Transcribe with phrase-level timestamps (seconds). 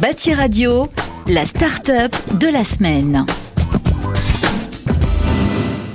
[0.00, 0.88] Bâti Radio,
[1.26, 3.24] la start-up de la semaine.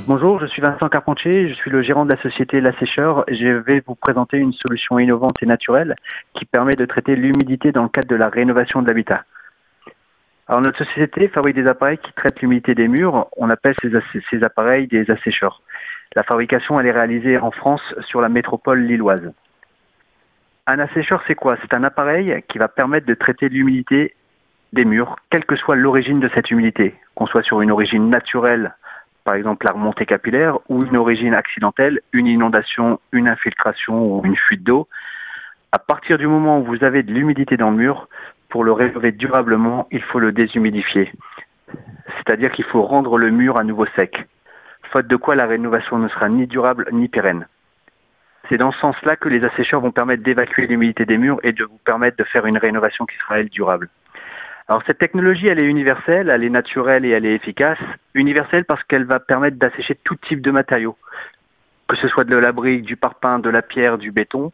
[0.08, 3.24] Bonjour, je suis Vincent Carpentier, je suis le gérant de la société La Sécheur.
[3.28, 5.96] Je vais vous présenter une solution innovante et naturelle
[6.34, 9.24] qui permet de traiter l'humidité dans le cadre de la rénovation de l'habitat.
[10.48, 13.28] Alors notre société fabrique des appareils qui traitent l'humidité des murs.
[13.38, 13.92] On appelle ces,
[14.32, 15.62] ces appareils des assécheurs.
[16.16, 19.32] La fabrication elle est réalisée en France sur la métropole lilloise.
[20.68, 21.58] Un assécheur, c'est quoi?
[21.62, 24.14] C'est un appareil qui va permettre de traiter l'humidité
[24.74, 28.74] des murs, quelle que soit l'origine de cette humidité, qu'on soit sur une origine naturelle,
[29.24, 34.38] par exemple la remontée capillaire, ou une origine accidentelle, une inondation, une infiltration ou une
[34.38, 34.88] fuite d'eau.
[35.72, 38.08] À partir du moment où vous avez de l'humidité dans le mur,
[38.50, 41.12] pour le rénover durablement, il faut le déshumidifier.
[42.18, 44.26] C'est-à-dire qu'il faut rendre le mur à nouveau sec.
[44.92, 47.48] Faute de quoi la rénovation ne sera ni durable ni pérenne.
[48.52, 51.64] C'est dans ce sens-là que les assécheurs vont permettre d'évacuer l'humidité des murs et de
[51.64, 53.88] vous permettre de faire une rénovation qui sera, elle, durable.
[54.68, 57.78] Alors cette technologie, elle est universelle, elle est naturelle et elle est efficace.
[58.14, 60.98] Universelle parce qu'elle va permettre d'assécher tout type de matériaux,
[61.88, 64.52] que ce soit de la brique, du parpaing, de la pierre, du béton,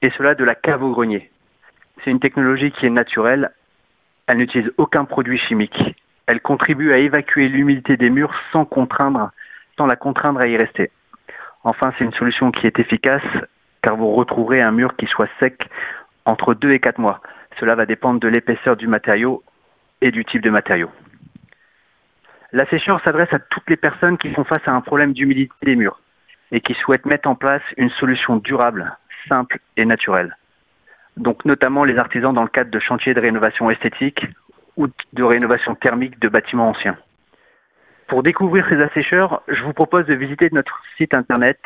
[0.00, 1.28] et cela de la cave au grenier.
[2.04, 3.50] C'est une technologie qui est naturelle,
[4.28, 5.96] elle n'utilise aucun produit chimique.
[6.28, 9.32] Elle contribue à évacuer l'humidité des murs sans contraindre,
[9.76, 10.92] sans la contraindre à y rester.
[11.64, 13.22] Enfin, c'est une solution qui est efficace
[13.82, 15.68] car vous retrouverez un mur qui soit sec
[16.26, 17.20] entre 2 et 4 mois.
[17.58, 19.42] Cela va dépendre de l'épaisseur du matériau
[20.00, 20.90] et du type de matériau.
[22.52, 25.76] La sécheur s'adresse à toutes les personnes qui font face à un problème d'humidité des
[25.76, 26.00] murs
[26.52, 28.96] et qui souhaitent mettre en place une solution durable,
[29.28, 30.36] simple et naturelle.
[31.16, 34.26] Donc notamment les artisans dans le cadre de chantiers de rénovation esthétique
[34.76, 36.96] ou de rénovation thermique de bâtiments anciens.
[38.08, 41.58] Pour découvrir ces assécheurs, je vous propose de visiter notre site internet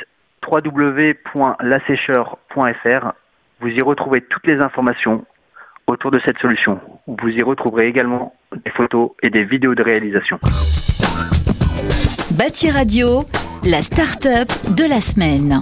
[0.46, 3.12] www.lassécheur.fr.
[3.60, 5.24] Vous y retrouvez toutes les informations
[5.86, 6.80] autour de cette solution.
[7.06, 10.38] Vous y retrouverez également des photos et des vidéos de réalisation.
[12.38, 13.24] Bâti Radio,
[13.64, 15.60] la start-up de la semaine.